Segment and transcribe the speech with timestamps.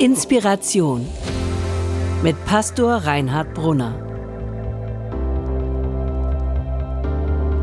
[0.00, 1.08] Inspiration
[2.22, 3.96] mit Pastor Reinhard Brunner.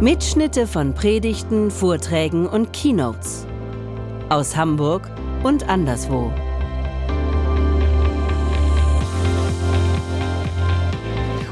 [0.02, 3.48] Mitschnitte von Predigten, Vorträgen und Keynotes
[4.28, 5.10] aus Hamburg
[5.44, 6.34] und anderswo.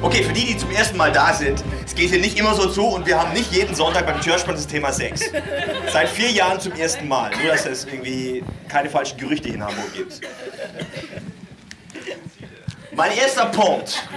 [0.02, 2.68] Okay, für die, die zum ersten Mal da sind, es geht hier nicht immer so
[2.68, 5.22] zu und wir haben nicht jeden Sonntag beim Churchman das Thema Sex.
[5.94, 7.32] Seit vier Jahren zum ersten Mal.
[7.42, 10.20] Nur, dass es irgendwie keine falschen Gerüchte in Hamburg gibt.
[12.92, 14.08] Mein erster Punkt.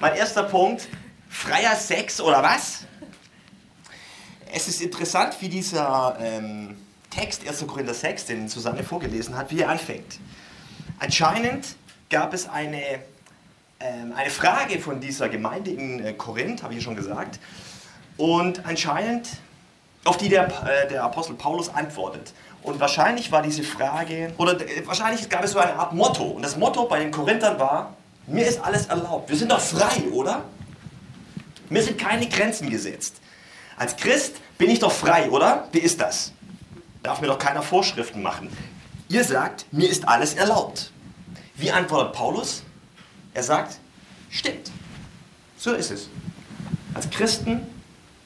[0.00, 0.88] Mein erster Punkt.
[1.28, 2.84] Freier Sex oder was?
[4.52, 6.76] Es ist interessant, wie dieser ähm,
[7.10, 7.66] Text 1.
[7.66, 10.18] Korinther 6, den Susanne vorgelesen hat, wie er anfängt.
[10.98, 11.76] Anscheinend
[12.08, 13.00] gab es eine
[13.78, 17.38] ähm, eine Frage von dieser Gemeinde in äh, Korinth, habe ich ja schon gesagt,
[18.16, 19.28] und anscheinend,
[20.06, 22.32] auf die der, äh, der Apostel Paulus antwortet.
[22.62, 26.24] Und wahrscheinlich war diese Frage, oder äh, wahrscheinlich gab es so eine Art Motto.
[26.24, 27.94] Und das Motto bei den Korinthern war,
[28.26, 29.28] mir ist alles erlaubt.
[29.28, 30.42] Wir sind doch frei, oder?
[31.68, 33.16] Mir sind keine Grenzen gesetzt.
[33.76, 35.68] Als Christ bin ich doch frei, oder?
[35.72, 36.32] Wie ist das?
[37.02, 38.48] Darf mir doch keiner Vorschriften machen.
[39.08, 40.90] Ihr sagt, mir ist alles erlaubt.
[41.54, 42.62] Wie antwortet Paulus?
[43.34, 43.78] Er sagt,
[44.30, 44.70] stimmt.
[45.56, 46.08] So ist es.
[46.94, 47.66] Als Christen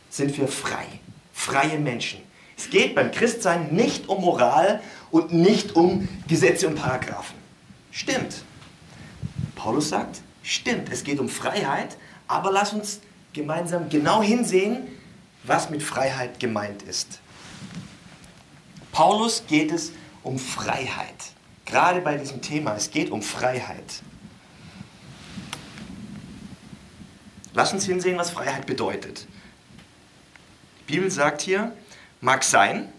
[0.09, 1.00] sind wir frei.
[1.41, 2.20] Freie Menschen.
[2.55, 7.34] Es geht beim Christsein nicht um Moral und nicht um Gesetze und Paragraphen.
[7.91, 8.42] Stimmt.
[9.56, 11.97] Paulus sagt, stimmt, es geht um Freiheit,
[12.28, 13.00] aber lass uns
[13.32, 14.86] gemeinsam genau hinsehen,
[15.44, 17.20] was mit Freiheit gemeint ist.
[18.92, 21.32] Paulus geht es um Freiheit.
[21.64, 24.02] Gerade bei diesem Thema, es geht um Freiheit.
[27.54, 29.27] Lass uns hinsehen, was Freiheit bedeutet.
[30.91, 31.72] Bibel sagt hier,
[32.20, 32.92] mag sein,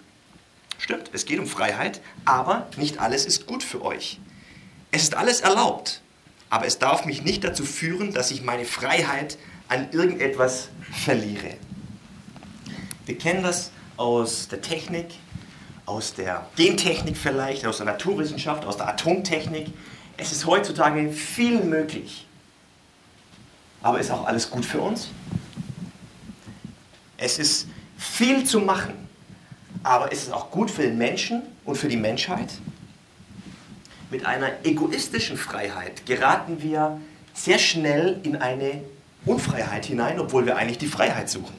[0.78, 4.20] stimmt, es geht um Freiheit, aber nicht alles ist gut für euch.
[4.92, 6.02] Es ist alles erlaubt,
[6.50, 11.58] aber es darf mich nicht dazu führen, dass ich meine Freiheit an irgendetwas verliere.
[13.06, 15.08] Wir kennen das aus der Technik,
[15.86, 19.68] aus der Gentechnik vielleicht, aus der Naturwissenschaft, aus der Atomtechnik.
[20.16, 22.26] Es ist heutzutage viel möglich.
[23.82, 25.10] Aber ist auch alles gut für uns?
[27.18, 27.68] Es ist
[28.02, 28.94] viel zu machen,
[29.84, 32.50] aber ist es auch gut für den Menschen und für die Menschheit?
[34.10, 37.00] Mit einer egoistischen Freiheit geraten wir
[37.34, 38.82] sehr schnell in eine
[39.26, 41.56] Unfreiheit hinein, obwohl wir eigentlich die Freiheit suchen.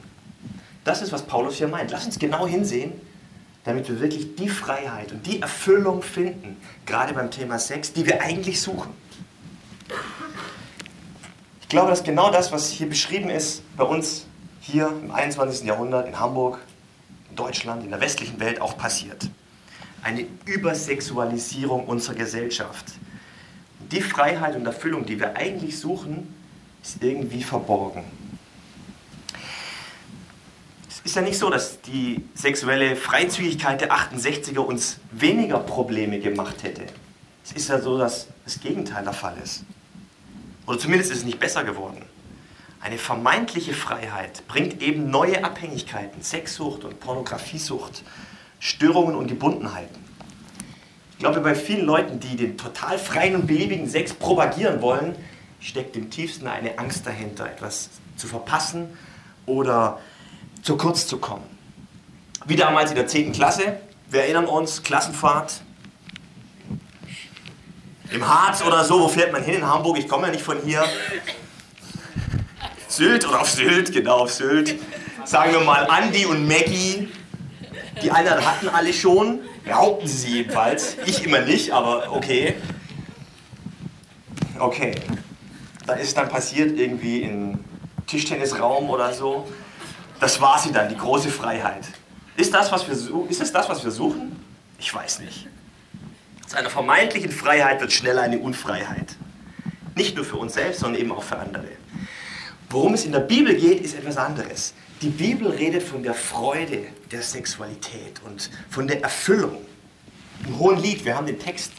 [0.83, 1.91] Das ist, was Paulus hier meint.
[1.91, 2.91] Lass uns genau hinsehen,
[3.63, 8.21] damit wir wirklich die Freiheit und die Erfüllung finden, gerade beim Thema Sex, die wir
[8.21, 8.89] eigentlich suchen
[11.73, 14.27] glaube, dass genau das, was hier beschrieben ist, bei uns
[14.65, 15.67] hier im 21.
[15.67, 16.57] Jahrhundert in Hamburg,
[17.29, 19.29] in Deutschland, in der westlichen Welt auch passiert.
[20.01, 22.85] Eine Übersexualisierung unserer Gesellschaft.
[23.91, 26.33] Die Freiheit und Erfüllung, die wir eigentlich suchen,
[26.81, 28.03] ist irgendwie verborgen.
[30.89, 36.63] Es ist ja nicht so, dass die sexuelle Freizügigkeit der 68er uns weniger Probleme gemacht
[36.63, 36.83] hätte.
[37.43, 39.65] Es ist ja so, dass das Gegenteil der Fall ist.
[40.65, 42.01] Oder zumindest ist es nicht besser geworden.
[42.83, 48.03] Eine vermeintliche Freiheit bringt eben neue Abhängigkeiten, Sexsucht und Pornografiesucht,
[48.59, 50.03] Störungen und Gebundenheiten.
[51.13, 55.15] Ich glaube, bei vielen Leuten, die den total freien und beliebigen Sex propagieren wollen,
[55.61, 58.97] steckt im tiefsten eine Angst dahinter, etwas zu verpassen
[59.45, 60.01] oder
[60.61, 61.45] zu kurz zu kommen.
[62.43, 63.31] Wie damals in der 10.
[63.31, 63.79] Klasse,
[64.09, 65.61] wir erinnern uns, Klassenfahrt,
[68.11, 69.97] im Harz oder so, wo fährt man hin in Hamburg?
[69.97, 70.83] Ich komme ja nicht von hier.
[72.95, 74.75] Sylt oder auf Sylt, genau auf Sylt.
[75.25, 77.09] Sagen wir mal Andi und Maggie.
[78.03, 80.97] Die anderen hatten alle schon, behaupten sie jedenfalls.
[81.07, 82.53] Ich immer nicht, aber okay.
[84.59, 84.93] Okay.
[85.87, 87.59] Da ist dann passiert irgendwie im
[88.05, 89.47] Tischtennisraum oder so.
[90.19, 91.85] Das war sie dann, die große Freiheit.
[92.37, 94.39] Ist das, was wir, ist es das, was wir suchen?
[94.77, 95.47] Ich weiß nicht.
[96.45, 99.15] Aus einer vermeintlichen Freiheit wird schnell eine Unfreiheit.
[99.95, 101.67] Nicht nur für uns selbst, sondern eben auch für andere.
[102.73, 104.73] Worum es in der Bibel geht, ist etwas anderes.
[104.99, 109.57] Die Bibel redet von der Freude der Sexualität und von der Erfüllung.
[110.47, 111.71] Im Hohen Lied, wir haben den Text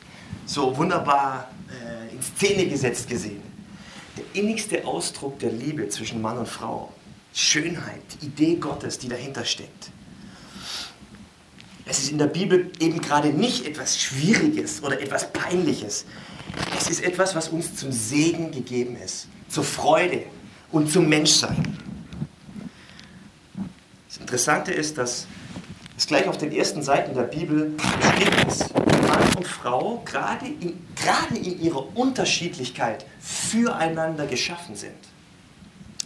[0.47, 3.43] so wunderbar äh, in Szene gesetzt gesehen.
[4.17, 6.93] Der innigste Ausdruck der Liebe zwischen Mann und Frau.
[7.33, 9.91] Schönheit, die Idee Gottes, die dahinter steckt.
[11.87, 16.05] Es ist in der Bibel eben gerade nicht etwas Schwieriges oder etwas Peinliches.
[16.79, 20.23] Es ist etwas, was uns zum Segen gegeben ist, zur Freude
[20.75, 21.79] und zum Menschsein.
[24.09, 25.27] Das Interessante ist, dass
[25.97, 27.73] ist gleich auf den ersten Seiten der Bibel
[28.17, 28.75] steht es.
[28.75, 34.97] Mann und Frau gerade in, gerade in ihrer Unterschiedlichkeit füreinander geschaffen sind,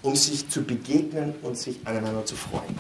[0.03, 2.77] um sich zu begegnen und sich aneinander zu freuen.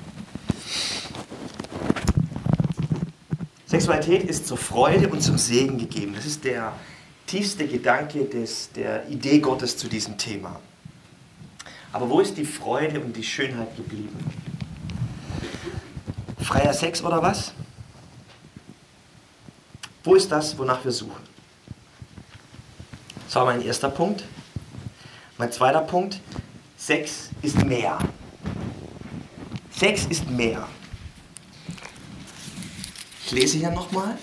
[3.67, 6.12] Sexualität ist zur Freude und zum Segen gegeben.
[6.14, 6.75] Das ist der
[7.26, 10.61] tiefste Gedanke des, der Idee Gottes zu diesem Thema.
[11.93, 14.19] Aber wo ist die Freude und die Schönheit geblieben?
[16.40, 17.52] Freier Sex oder was?
[20.05, 21.23] Wo ist das, wonach wir suchen?
[23.26, 24.25] Das war mein erster Punkt.
[25.37, 26.20] Mein zweiter Punkt,
[26.76, 27.99] Sex ist mehr.
[29.70, 30.67] Sex ist mehr.
[33.25, 34.17] Ich lese hier nochmal.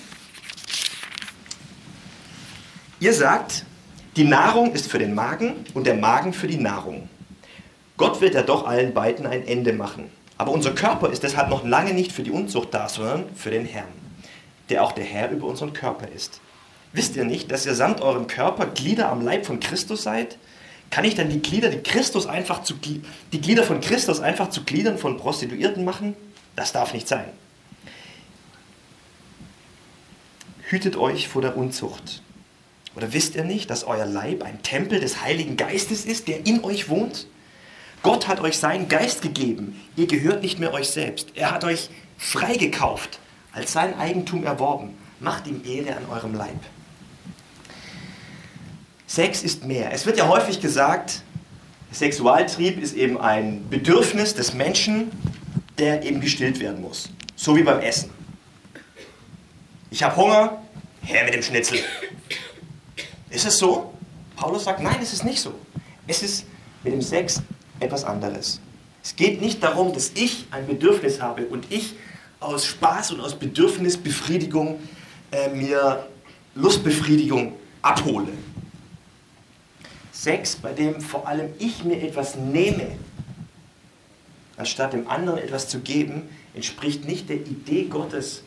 [3.00, 3.65] Ihr sagt,
[4.15, 7.07] die Nahrung ist für den Magen und der Magen für die Nahrung.
[7.97, 10.09] Gott wird ja doch allen beiden ein Ende machen.
[10.38, 13.65] Aber unser Körper ist deshalb noch lange nicht für die Unzucht da, sondern für den
[13.65, 13.88] Herrn,
[14.69, 16.42] der auch der Herr über unseren Körper ist.
[16.92, 20.38] Wisst ihr nicht, dass ihr samt eurem Körper Glieder am Leib von Christus seid?
[20.89, 24.63] Kann ich dann die Glieder, die Christus einfach zu, die Glieder von Christus einfach zu
[24.63, 26.15] Gliedern von Prostituierten machen?
[26.56, 27.25] Das darf nicht sein.
[30.68, 32.21] Hütet euch vor der Unzucht.
[32.95, 36.63] Oder wisst ihr nicht, dass euer Leib ein Tempel des Heiligen Geistes ist, der in
[36.63, 37.27] euch wohnt?
[38.03, 39.81] Gott hat euch seinen Geist gegeben.
[39.95, 41.30] Ihr gehört nicht mehr euch selbst.
[41.36, 43.19] Er hat euch freigekauft,
[43.51, 44.95] als sein Eigentum erworben.
[45.19, 46.59] Macht ihm Ehre an eurem Leib.
[49.07, 49.92] Sex ist mehr.
[49.94, 51.21] Es wird ja häufig gesagt,
[51.92, 55.12] Sexualtrieb ist eben ein Bedürfnis des Menschen,
[55.77, 57.09] der eben gestillt werden muss.
[57.36, 58.09] So wie beim Essen.
[59.89, 60.62] Ich habe Hunger,
[61.03, 61.80] her mit dem Schnitzel.
[63.30, 63.94] Ist es so?
[64.36, 65.53] Paulus sagt, nein, es ist nicht so.
[66.07, 66.45] Es ist
[66.83, 67.41] mit dem Sex
[67.80, 68.60] etwas anderes.
[69.04, 71.95] Es geht nicht darum, dass ich ein Bedürfnis habe und ich
[72.39, 74.80] aus Spaß und aus Bedürfnisbefriedigung
[75.31, 76.07] äh, mir
[76.56, 78.30] Lustbefriedigung abhole.
[80.12, 82.98] Sex, bei dem vor allem ich mir etwas nehme,
[84.57, 88.42] anstatt dem anderen etwas zu geben, entspricht nicht der Idee Gottes.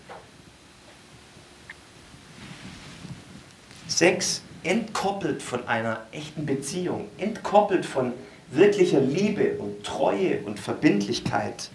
[3.87, 8.13] Sex entkoppelt von einer echten Beziehung, entkoppelt von
[8.51, 11.71] wirklicher Liebe und Treue und Verbindlichkeit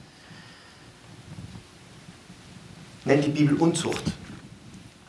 [3.05, 4.03] nennt die Bibel Unzucht.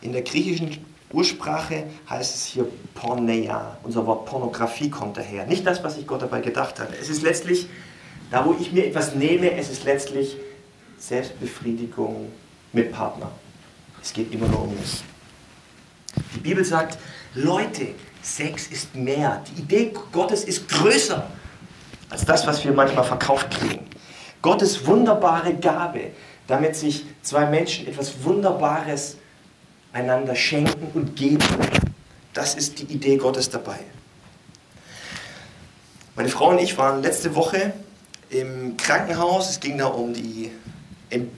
[0.00, 3.78] In der griechischen Ursprache heißt es hier Porneia.
[3.82, 5.46] Unser Wort Pornografie kommt daher.
[5.46, 6.88] Nicht das, was sich Gott dabei gedacht hat.
[7.00, 7.68] Es ist letztlich,
[8.30, 10.36] da wo ich mir etwas nehme, es ist letztlich
[10.98, 12.30] Selbstbefriedigung
[12.72, 13.30] mit Partner.
[14.02, 15.02] Es geht immer nur um das.
[16.34, 16.98] Die Bibel sagt,
[17.34, 17.88] Leute,
[18.22, 19.42] Sex ist mehr.
[19.48, 21.30] Die Idee Gottes ist größer
[22.14, 23.84] als das, was wir manchmal verkauft kriegen.
[24.40, 26.12] Gottes wunderbare Gabe,
[26.46, 29.16] damit sich zwei Menschen etwas Wunderbares
[29.92, 31.44] einander schenken und geben.
[32.32, 33.80] Das ist die Idee Gottes dabei.
[36.14, 37.72] Meine Frau und ich waren letzte Woche
[38.30, 39.50] im Krankenhaus.
[39.50, 40.52] Es ging da um die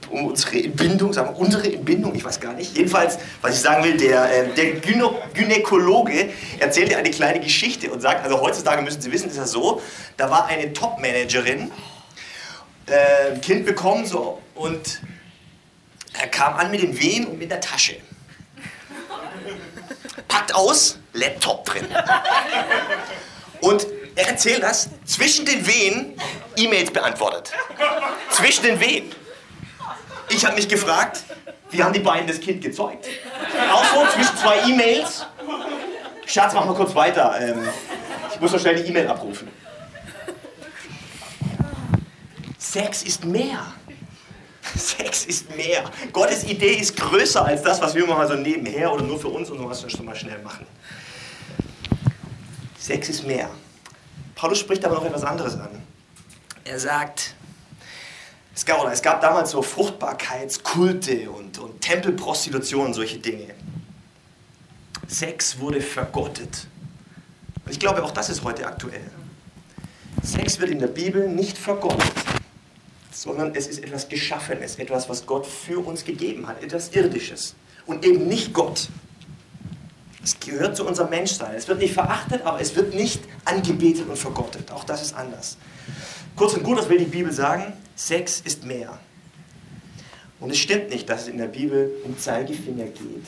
[0.09, 2.75] um unsere Entbindung, sagen wir unsere Entbindung, ich weiß gar nicht.
[2.75, 6.29] Jedenfalls, was ich sagen will, der, äh, der Gynä Gynäkologe
[6.59, 9.81] erzählte eine kleine Geschichte und sagt, also heutzutage müssen Sie wissen, ist das so,
[10.17, 11.71] da war eine Top-Managerin,
[12.87, 15.01] äh, ein Kind bekommen so und
[16.19, 17.97] er kam an mit den Wehen und mit der Tasche.
[20.27, 21.87] Packt aus, Laptop drin.
[23.61, 26.19] Und er erzählt das, zwischen den Wehen
[26.55, 27.51] E-Mails beantwortet.
[28.31, 29.11] Zwischen den Wehen.
[30.29, 31.23] Ich habe mich gefragt,
[31.71, 33.07] wie haben die beiden das Kind gezeugt?
[33.71, 35.25] Auch so zwischen zwei E-Mails.
[36.25, 37.35] Schatz, mach mal kurz weiter.
[37.39, 37.67] Ähm,
[38.33, 39.47] ich muss noch schnell die E-Mail abrufen.
[42.57, 43.65] Sex ist mehr.
[44.75, 45.83] Sex ist mehr.
[46.11, 49.49] Gottes Idee ist größer als das, was wir mal so nebenher oder nur für uns
[49.49, 50.65] und was wir schon mal schnell machen.
[52.77, 53.49] Sex ist mehr.
[54.35, 55.69] Paulus spricht aber noch etwas anderes an.
[56.65, 57.33] Er sagt,
[58.57, 63.53] es gab, oder es gab damals so Fruchtbarkeitskulte und, und Tempelprostitution und solche Dinge.
[65.07, 66.65] Sex wurde vergottet.
[67.63, 69.11] Und ich glaube, auch das ist heute aktuell.
[70.23, 72.11] Sex wird in der Bibel nicht vergottet,
[73.11, 77.53] sondern es ist etwas Geschaffenes, etwas, was Gott für uns gegeben hat, etwas Irdisches.
[77.85, 78.89] Und eben nicht Gott.
[80.23, 81.53] Es gehört zu unserem Menschsein.
[81.53, 84.71] Es wird nicht verachtet, aber es wird nicht angebetet und vergottet.
[84.71, 85.57] Auch das ist anders.
[86.35, 87.73] Kurz und gut, was will die Bibel sagen?
[87.97, 88.99] Sex ist mehr.
[90.39, 93.25] Und es stimmt nicht, dass es in der Bibel um Zeigefinger geht.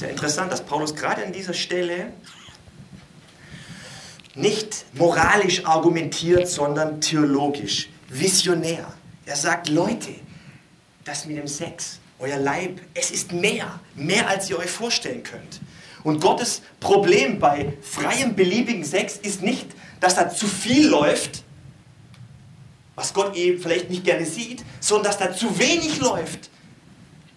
[0.00, 2.12] Ja interessant, dass Paulus gerade an dieser Stelle
[4.34, 8.92] nicht moralisch argumentiert, sondern theologisch, visionär.
[9.24, 10.14] Er sagt, Leute,
[11.04, 15.60] das mit dem Sex, euer Leib, es ist mehr, mehr als ihr euch vorstellen könnt.
[16.04, 19.66] Und Gottes Problem bei freiem, beliebigen Sex ist nicht,
[19.98, 21.42] dass da zu viel läuft,
[22.96, 26.50] was Gott eben vielleicht nicht gerne sieht, sondern dass da zu wenig läuft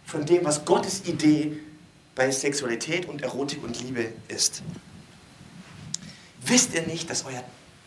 [0.06, 1.60] von dem, was Gottes Idee
[2.16, 4.64] bei Sexualität und Erotik und Liebe ist.
[6.42, 7.44] Wisst ihr nicht, dass euer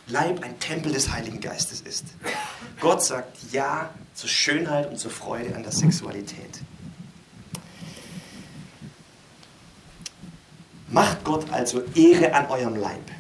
[0.07, 2.05] Leib ein Tempel des Heiligen Geistes ist?
[2.81, 6.61] Gott sagt Ja zur Schönheit und zur Freude an der Sexualität.
[10.88, 13.11] Macht Gott also Ehre an eurem Leib.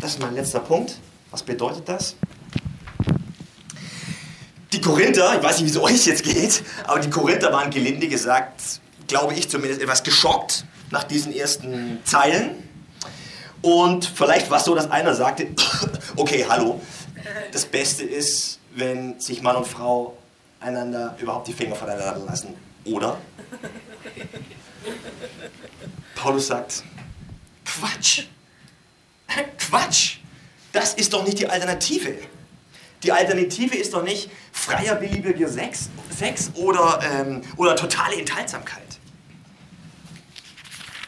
[0.00, 0.98] Das ist mein letzter Punkt.
[1.30, 2.16] Was bedeutet das?
[4.72, 8.08] Die Korinther, ich weiß nicht, wie es euch jetzt geht, aber die Korinther waren gelinde
[8.08, 12.68] gesagt, glaube ich zumindest, etwas geschockt nach diesen ersten Zeilen.
[13.62, 15.48] Und vielleicht war es so, dass einer sagte,
[16.16, 16.80] okay, hallo,
[17.52, 20.16] das Beste ist, wenn sich Mann und Frau
[20.60, 23.18] einander überhaupt die Finger voneinander lassen, oder?
[26.14, 26.82] Paulus sagt,
[27.64, 28.24] Quatsch.
[29.58, 30.18] Quatsch.
[30.72, 32.14] Das ist doch nicht die Alternative.
[33.02, 38.98] Die Alternative ist doch nicht freier, beliebiger Sex, Sex oder, ähm, oder totale Enthaltsamkeit.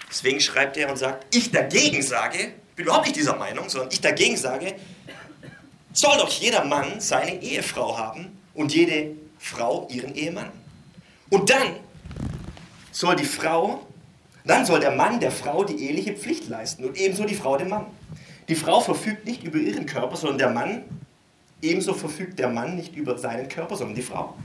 [0.09, 4.01] Deswegen schreibt er und sagt, ich dagegen sage, bin überhaupt nicht dieser Meinung, sondern ich
[4.01, 4.75] dagegen sage,
[5.93, 10.51] soll doch jeder Mann seine Ehefrau haben und jede Frau ihren Ehemann.
[11.31, 11.77] Und dann
[12.93, 13.87] soll die Frau
[14.45, 17.69] dann soll der Mann der Frau die eheliche Pflicht leisten und ebenso die Frau dem
[17.69, 17.87] Mann.
[18.49, 20.83] Die Frau verfügt nicht über ihren Körper, sondern der Mann,
[21.63, 24.37] ebenso verfügt der Mann nicht über seinen Körper, sondern die Frau.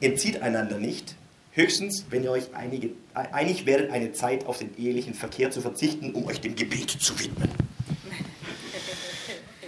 [0.00, 1.16] Entzieht einander nicht,
[1.52, 6.12] höchstens, wenn ihr euch einige, einig werdet, eine Zeit auf den ehelichen Verkehr zu verzichten,
[6.12, 7.50] um euch dem Gebet zu widmen.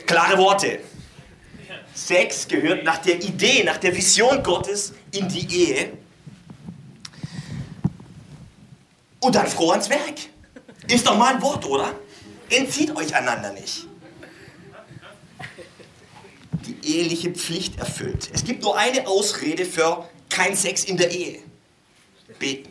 [0.07, 0.81] Klare Worte.
[1.95, 5.93] Sex gehört nach der Idee, nach der Vision Gottes in die Ehe
[9.21, 10.15] und dann froh ans Werk.
[10.89, 11.95] Ist doch mal ein Wort, oder?
[12.51, 13.88] Entzieht euch einander nicht.
[16.69, 18.29] Die eheliche Pflicht erfüllt.
[18.35, 21.39] Es gibt nur eine Ausrede für kein Sex in der Ehe.
[22.39, 22.69] Beten.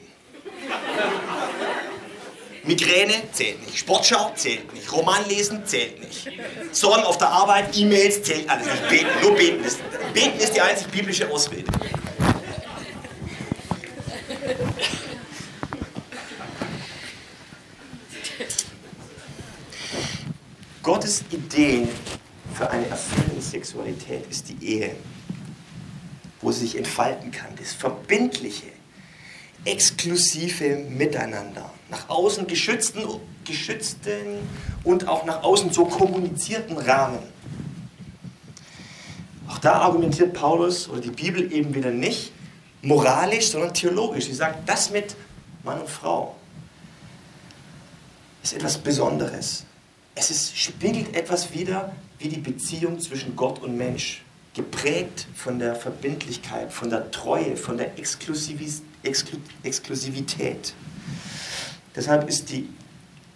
[2.63, 3.79] Migräne zählt nicht.
[3.79, 4.91] Sportschau zählt nicht.
[4.91, 6.29] Roman lesen zählt nicht.
[6.73, 8.87] Sorgen auf der Arbeit, E-Mails zählt alles nicht.
[8.87, 9.79] Beten, nur beten ist,
[10.13, 11.65] beten ist die einzig biblische Ausrede.
[20.83, 21.87] Gottes Idee
[22.57, 24.95] für eine erfüllende Sexualität ist die Ehe,
[26.41, 28.65] wo sie sich entfalten kann, das verbindliche,
[29.63, 33.03] exklusive Miteinander, nach außen geschützten,
[33.45, 34.39] geschützten
[34.83, 37.19] und auch nach außen so kommunizierten Rahmen.
[39.47, 42.31] Auch da argumentiert Paulus oder die Bibel eben wieder nicht
[42.81, 44.25] moralisch, sondern theologisch.
[44.25, 45.15] Sie sagt, das mit
[45.63, 46.35] Mann und Frau
[48.41, 49.63] ist etwas Besonderes.
[50.15, 55.75] Es ist, spiegelt etwas wider, wie die Beziehung zwischen Gott und Mensch, geprägt von der
[55.75, 60.73] Verbindlichkeit, von der Treue, von der Exklusivität.
[61.95, 62.67] Deshalb ist die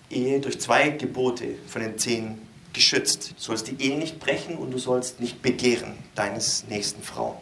[0.10, 2.40] Ehe durch zwei Gebote von den zehn
[2.74, 3.36] geschützt.
[3.38, 7.42] Du sollst die Ehe nicht brechen und du sollst nicht begehren deines nächsten Frau.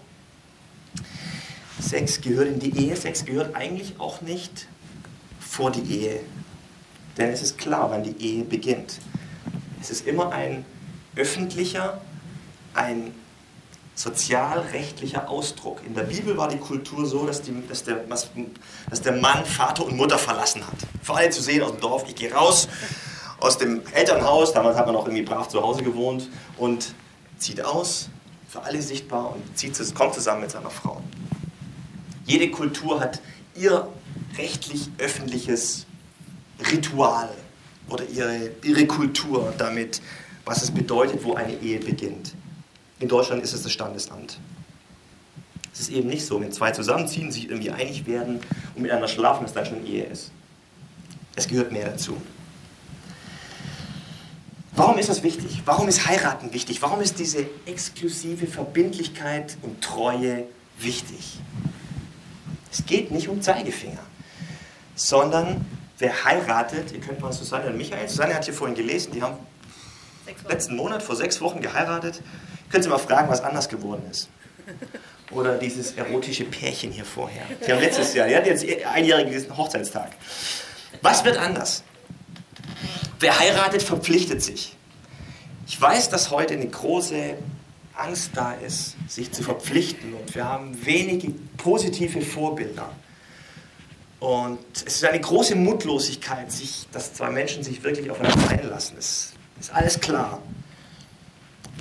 [1.80, 4.68] Sex gehört in die Ehe, Sex gehört eigentlich auch nicht
[5.40, 6.20] vor die Ehe.
[7.18, 9.00] Denn es ist klar, wann die Ehe beginnt.
[9.82, 10.66] Es ist immer ein
[11.16, 12.02] öffentlicher,
[12.74, 13.14] ein
[13.96, 15.82] sozialrechtlicher Ausdruck.
[15.86, 17.98] In der Bibel war die Kultur so, dass, die, dass, der,
[18.90, 20.76] dass der Mann Vater und Mutter verlassen hat.
[21.04, 22.70] Für alle zu sehen aus dem Dorf, ich gehe raus
[23.40, 26.94] aus dem Elternhaus, damals hat man auch irgendwie brav zu Hause gewohnt und
[27.38, 28.10] zieht aus,
[28.50, 31.02] für alle sichtbar und zieht, kommt zusammen mit seiner Frau.
[32.26, 33.22] Jede Kultur hat
[33.56, 33.88] ihr
[34.38, 35.86] rechtlich öffentliches
[36.72, 37.30] Ritual,
[37.90, 40.02] oder ihre, ihre Kultur damit,
[40.46, 42.34] was es bedeutet, wo eine Ehe beginnt.
[43.00, 44.40] In Deutschland ist es das Standesamt.
[45.74, 48.42] Es ist eben nicht so, wenn zwei zusammenziehen, sich irgendwie einig werden
[48.76, 50.32] und miteinander schlafen, dass dann schon Ehe ist.
[51.36, 52.18] Es gehört mehr dazu.
[54.76, 55.62] Warum ist das wichtig?
[55.66, 56.82] Warum ist Heiraten wichtig?
[56.82, 60.46] Warum ist diese exklusive Verbindlichkeit und Treue
[60.78, 61.40] wichtig?
[62.72, 64.04] Es geht nicht um Zeigefinger,
[64.96, 65.66] sondern
[65.98, 69.38] wer heiratet, ihr könnt mal Susanne und Michael, Susanne hat hier vorhin gelesen, die haben
[70.48, 72.22] letzten Monat, vor sechs Wochen geheiratet.
[72.70, 74.30] Können Sie mal fragen, was anders geworden ist.
[75.32, 77.44] Oder dieses erotische Pärchen hier vorher.
[77.66, 80.12] Die haben letztes Jahr, die hatten jetzt einjährigen Hochzeitstag.
[81.02, 81.84] Was wird anders?
[83.20, 84.76] Wer heiratet, verpflichtet sich.
[85.68, 87.36] Ich weiß, dass heute eine große
[87.96, 92.92] Angst da ist, sich zu verpflichten und wir haben wenige positive Vorbilder.
[94.20, 98.96] Und es ist eine große Mutlosigkeit, sich, dass zwei Menschen sich wirklich aufeinander einlassen.
[98.96, 100.42] Das ist alles klar.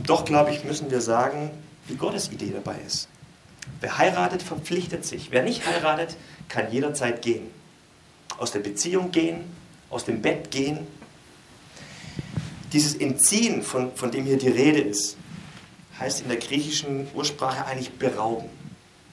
[0.06, 1.50] Doch, glaube ich, müssen wir sagen,
[1.86, 3.08] wie Gottes Idee dabei ist.
[3.80, 5.30] Wer heiratet, verpflichtet sich.
[5.30, 6.16] Wer nicht heiratet,
[6.48, 7.50] kann jederzeit gehen.
[8.38, 9.44] Aus der Beziehung gehen,
[9.90, 10.86] aus dem Bett gehen.
[12.72, 15.16] Dieses Entziehen, von, von dem hier die Rede ist,
[15.98, 18.48] heißt in der griechischen Ursprache eigentlich berauben.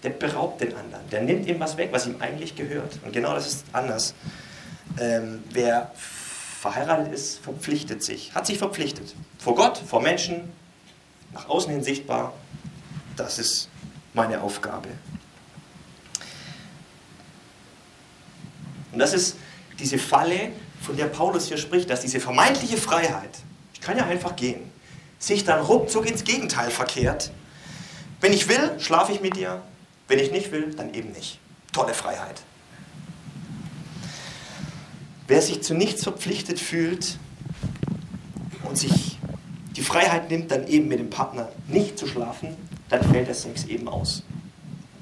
[0.03, 1.10] Der beraubt den anderen.
[1.10, 3.00] Der nimmt ihm was weg, was ihm eigentlich gehört.
[3.03, 4.13] Und genau das ist anders.
[5.00, 5.91] Ähm, wer
[6.65, 9.13] verheiratet ist, verpflichtet sich, hat sich verpflichtet.
[9.38, 10.51] Vor Gott, vor Menschen,
[11.31, 12.34] nach außen hin sichtbar.
[13.15, 13.69] Das ist
[14.15, 14.89] meine Aufgabe.
[18.91, 19.38] Und das ist
[19.77, 23.38] diese Falle, von der Paulus hier spricht, dass diese vermeintliche Freiheit,
[23.75, 24.72] ich kann ja einfach gehen,
[25.19, 27.31] sich dann ruckzuck ins Gegenteil verkehrt.
[28.22, 29.62] Wenn ich will, schlafe ich mit dir.
[30.07, 31.39] Wenn ich nicht will, dann eben nicht.
[31.74, 32.41] Tolle Freiheit.
[35.27, 37.17] Wer sich zu nichts verpflichtet fühlt
[38.63, 39.17] und sich
[39.75, 42.55] die Freiheit nimmt, dann eben mit dem Partner nicht zu schlafen,
[42.89, 44.24] dann fällt der Sex eben aus.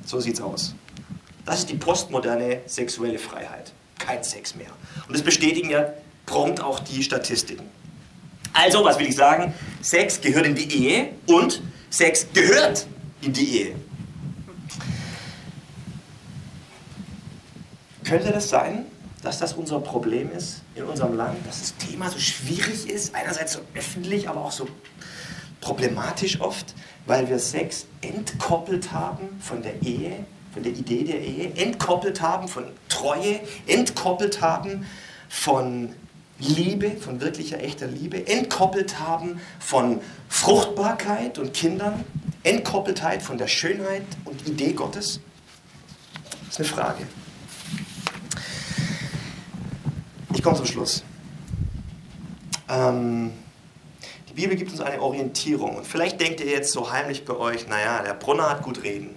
[0.06, 0.76] So sieht's aus.
[1.46, 3.74] Das ist die postmoderne sexuelle Freiheit.
[4.00, 4.72] Kein Sex mehr.
[5.08, 5.94] Und das bestätigen ja
[6.26, 7.66] prompt auch die Statistiken.
[8.54, 9.54] Also, was will ich sagen?
[9.82, 12.88] Sex gehört in die Ehe und Sex gehört
[13.22, 13.76] in die Ehe.
[18.04, 18.86] Könnte das sein,
[19.24, 23.54] dass das unser Problem ist in unserem Land, dass das Thema so schwierig ist, einerseits
[23.54, 24.68] so öffentlich, aber auch so
[25.62, 26.76] problematisch oft,
[27.06, 32.50] weil wir Sex entkoppelt haben von der Ehe, von der Idee der Ehe, entkoppelt haben
[32.50, 34.86] von Treue, entkoppelt haben
[35.30, 35.96] von
[36.40, 42.04] Liebe, von wirklicher echter Liebe, entkoppelt haben von Fruchtbarkeit und Kindern,
[42.44, 45.22] Entkoppeltheit von der Schönheit und Idee Gottes?
[46.48, 47.08] Das ist eine Frage.
[50.44, 51.06] Ich komme zum Schluss.
[52.68, 53.32] Ähm,
[54.28, 55.78] die Bibel gibt uns eine Orientierung.
[55.78, 59.16] Und vielleicht denkt ihr jetzt so heimlich bei euch, naja, der Brunner hat gut reden.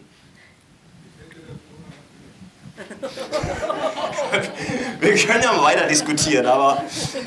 [5.01, 6.85] Wir können ja weiter diskutieren, aber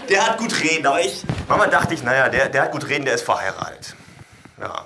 [0.08, 0.88] der hat gut reden.
[0.88, 3.98] Aber ich, manchmal dachte ich, naja, der, der hat gut reden, der ist verheiratet.
[4.62, 4.86] Ja.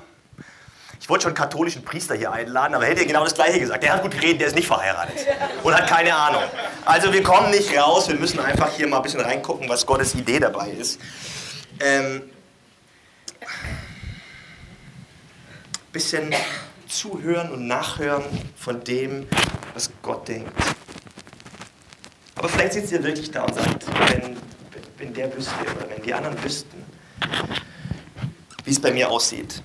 [1.03, 3.83] Ich wollte schon einen katholischen Priester hier einladen, aber er hätte genau das Gleiche gesagt.
[3.83, 5.27] Der hat gut reden, der ist nicht verheiratet
[5.61, 6.43] und hat keine Ahnung.
[6.85, 10.15] Also wir kommen nicht raus, wir müssen einfach hier mal ein bisschen reingucken, was Gottes
[10.15, 11.01] Idee dabei ist.
[11.81, 12.21] Ähm,
[15.91, 16.33] bisschen
[16.87, 18.23] zuhören und nachhören
[18.55, 19.27] von dem,
[19.73, 20.53] was Gott denkt.
[22.35, 24.37] Aber vielleicht sitzt ihr wirklich da und sagt, wenn,
[24.97, 26.81] wenn der wüsste oder wenn die anderen wüssten,
[28.63, 29.61] wie es bei mir aussieht.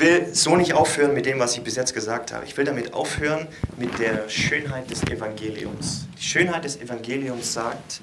[0.00, 2.46] Ich will so nicht aufhören mit dem, was ich bis jetzt gesagt habe.
[2.46, 6.06] Ich will damit aufhören mit der Schönheit des Evangeliums.
[6.18, 8.00] Die Schönheit des Evangeliums sagt,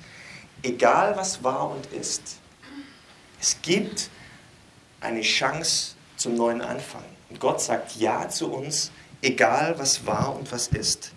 [0.62, 2.38] egal was war und ist,
[3.42, 4.12] es gibt
[5.02, 7.02] eine Chance zum neuen Anfang.
[7.32, 8.92] Und Gott sagt Ja zu uns,
[9.24, 11.14] egal was war und was ist.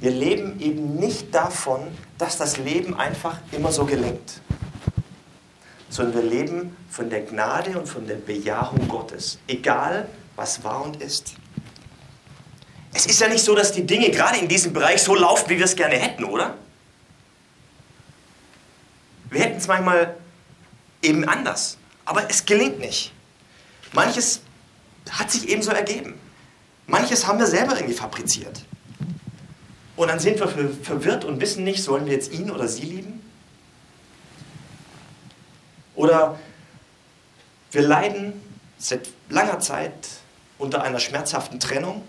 [0.00, 4.40] Wir leben eben nicht davon, dass das Leben einfach immer so gelingt,
[5.96, 10.06] sondern wir leben von der Gnade und von der Bejahung Gottes, egal
[10.36, 11.34] was war und ist.
[12.92, 15.56] Es ist ja nicht so, dass die Dinge gerade in diesem Bereich so laufen, wie
[15.56, 16.54] wir es gerne hätten, oder?
[19.30, 20.14] Wir hätten es manchmal
[21.02, 23.12] eben anders, aber es gelingt nicht.
[23.92, 24.42] Manches
[25.10, 26.14] hat sich eben so ergeben.
[26.86, 28.64] Manches haben wir selber irgendwie fabriziert.
[29.96, 33.25] Und dann sind wir verwirrt und wissen nicht, sollen wir jetzt ihn oder sie lieben?
[36.06, 36.38] Oder
[37.72, 38.40] wir leiden
[38.78, 39.92] seit langer Zeit
[40.56, 42.04] unter einer schmerzhaften Trennung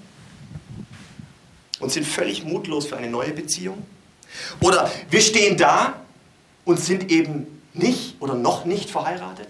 [1.79, 3.83] und sind völlig mutlos für eine neue Beziehung.
[4.61, 5.99] Oder wir stehen da
[6.63, 9.49] und sind eben nicht oder noch nicht verheiratet.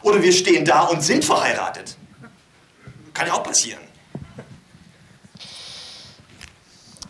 [0.00, 1.98] Oder wir stehen da und sind verheiratet.
[3.12, 3.82] Kann ja auch passieren.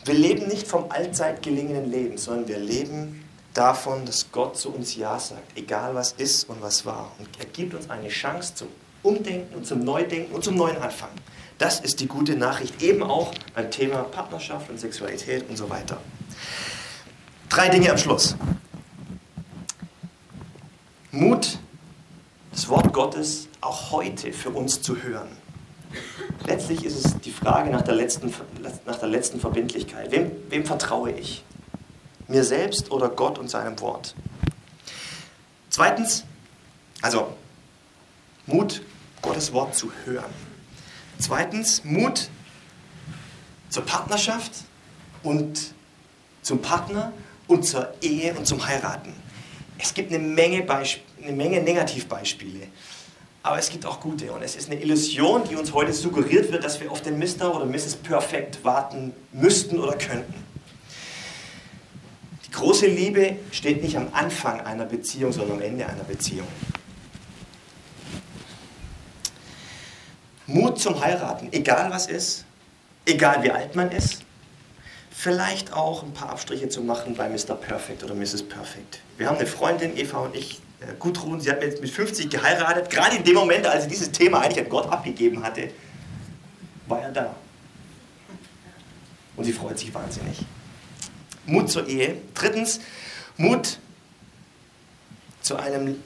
[0.05, 3.22] Wir leben nicht vom allzeit gelingenden Leben, sondern wir leben
[3.55, 7.13] davon, dass Gott zu uns Ja sagt, egal was ist und was war.
[7.19, 8.69] Und er gibt uns eine Chance zum
[9.03, 11.11] Umdenken und zum Neudenken und zum neuen Anfang.
[11.59, 15.99] Das ist die gute Nachricht, eben auch beim Thema Partnerschaft und Sexualität und so weiter.
[17.49, 18.35] Drei Dinge am Schluss.
[21.11, 21.59] Mut,
[22.51, 25.29] das Wort Gottes auch heute für uns zu hören.
[26.47, 28.33] Letztlich ist es die Frage nach der letzten,
[28.87, 30.11] nach der letzten Verbindlichkeit.
[30.11, 31.45] Wem, wem vertraue ich?
[32.33, 34.15] Mir selbst oder Gott und seinem Wort?
[35.69, 36.25] Zweitens,
[37.03, 37.37] also
[38.47, 38.81] Mut,
[39.21, 40.33] Gottes Wort zu hören.
[41.19, 42.31] Zweitens, Mut
[43.69, 44.53] zur Partnerschaft
[45.23, 45.75] und
[46.41, 47.13] zum Partner
[47.49, 49.13] und zur Ehe und zum Heiraten.
[49.77, 52.67] Es gibt eine Menge, Beisp eine Menge Negativbeispiele,
[53.43, 54.33] aber es gibt auch gute.
[54.33, 57.55] Und es ist eine Illusion, die uns heute suggeriert wird, dass wir auf den Mr.
[57.55, 57.97] oder Mrs.
[57.97, 60.52] Perfect warten müssten oder könnten.
[62.63, 66.47] Große Liebe steht nicht am Anfang einer Beziehung, sondern am Ende einer Beziehung.
[70.47, 72.45] Mut zum Heiraten, egal was ist,
[73.05, 74.23] egal wie alt man ist.
[75.11, 77.57] Vielleicht auch ein paar Abstriche zu machen bei Mr.
[77.57, 78.45] Perfect oder Mrs.
[78.45, 79.01] Perfect.
[79.19, 82.91] Wir haben eine Freundin, Eva und ich, äh, Gudrun, sie hat mit 50 geheiratet.
[82.91, 85.69] Gerade in dem Moment, als sie dieses Thema eigentlich an Gott abgegeben hatte,
[86.87, 87.35] war er da.
[89.35, 90.45] Und sie freut sich wahnsinnig.
[91.47, 92.17] Mut zur Ehe.
[92.35, 92.81] Drittens,
[93.37, 93.79] Mut
[95.41, 96.03] zu einem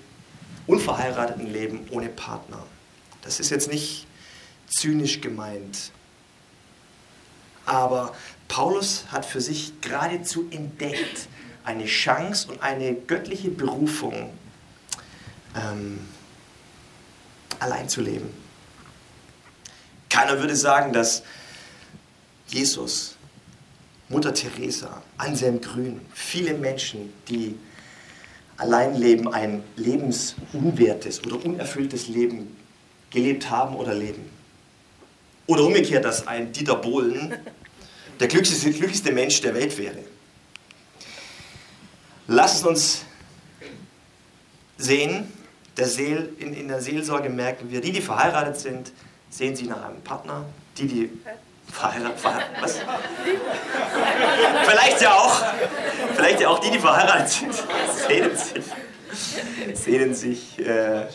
[0.67, 2.65] unverheirateten Leben ohne Partner.
[3.23, 4.07] Das ist jetzt nicht
[4.69, 5.91] zynisch gemeint.
[7.65, 8.15] Aber
[8.49, 11.29] Paulus hat für sich geradezu entdeckt
[11.65, 14.33] eine Chance und eine göttliche Berufung,
[15.57, 15.99] ähm,
[17.59, 18.33] allein zu leben.
[20.09, 21.25] Keiner würde sagen, dass
[22.47, 23.16] Jesus,
[24.09, 27.57] Mutter Teresa, Anselm Grün, viele Menschen, die
[28.57, 32.57] allein leben, ein lebensunwertes oder unerfülltes Leben
[33.11, 34.31] gelebt haben oder leben.
[35.47, 37.35] Oder umgekehrt, dass ein Dieter Bohlen
[38.21, 39.99] der glücklichste, glücklichste Mensch der Welt wäre.
[42.29, 43.05] Lass es uns
[44.79, 45.33] sehen,
[45.77, 48.93] der Seel, in, in der Seelsorge merken wir, die, die verheiratet sind,
[49.31, 50.45] sehen sich nach einem Partner,
[50.79, 51.11] die, die
[51.73, 52.81] verheiratet, verheiratet was?
[54.67, 55.43] Vielleicht ja auch,
[56.15, 57.55] vielleicht ja auch die, die verheiratet sind,
[58.09, 58.65] sehnen sich,
[59.75, 61.07] sehnen sich, äh,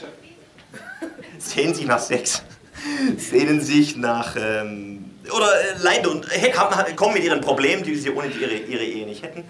[1.37, 2.43] sehnen sich nach Sex.
[3.17, 6.27] Sehnen sich nach ähm, oder äh, leiden und
[6.95, 9.43] kommen mit ihren Problemen, die sie ohne ihre, ihre Ehe nicht hätten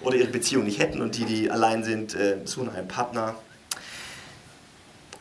[0.00, 3.34] oder ihre Beziehung nicht hätten und die, die allein sind, äh, suchen einen Partner.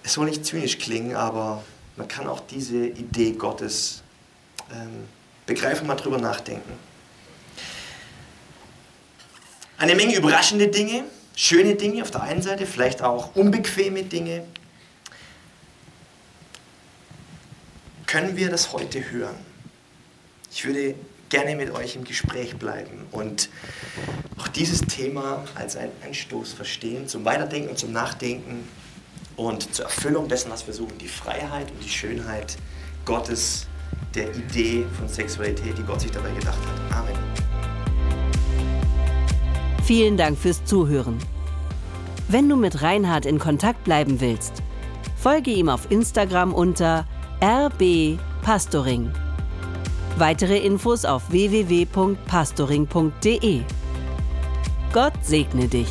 [0.03, 1.63] Es soll nicht zynisch klingen, aber
[1.95, 4.03] man kann auch diese Idee Gottes
[4.71, 5.05] ähm,
[5.47, 6.73] begreifen, mal drüber nachdenken.
[9.79, 11.03] Eine Menge überraschende Dinge,
[11.35, 14.43] schöne Dinge auf der einen Seite, vielleicht auch unbequeme Dinge,
[18.05, 19.35] können wir das heute hören?
[20.51, 20.95] Ich würde
[21.29, 23.49] gerne mit euch im Gespräch bleiben und
[24.37, 28.67] auch dieses Thema als einen Anstoß verstehen zum Weiterdenken und zum Nachdenken
[29.35, 32.57] und zur Erfüllung dessen, was wir suchen, die Freiheit und die Schönheit
[33.05, 33.67] Gottes,
[34.15, 36.97] der Idee von Sexualität, die Gott sich dabei gedacht hat.
[36.97, 37.15] Amen.
[39.83, 41.17] Vielen Dank fürs Zuhören.
[42.27, 44.61] Wenn du mit Reinhard in Kontakt bleiben willst,
[45.15, 47.05] folge ihm auf Instagram unter
[47.41, 49.13] RB Pastoring.
[50.17, 53.61] Weitere Infos auf www.pastoring.de.
[54.91, 55.87] Gott segne dich.